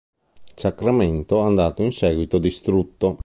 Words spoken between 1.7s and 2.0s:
in